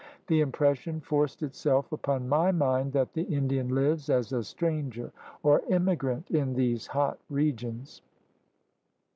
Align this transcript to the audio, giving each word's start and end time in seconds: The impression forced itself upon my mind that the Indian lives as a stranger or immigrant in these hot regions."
The 0.25 0.41
impression 0.41 0.99
forced 0.99 1.43
itself 1.43 1.91
upon 1.91 2.27
my 2.27 2.51
mind 2.51 2.91
that 2.93 3.13
the 3.13 3.21
Indian 3.21 3.69
lives 3.69 4.09
as 4.09 4.33
a 4.33 4.43
stranger 4.43 5.11
or 5.43 5.61
immigrant 5.69 6.31
in 6.31 6.55
these 6.55 6.87
hot 6.87 7.19
regions." 7.29 8.01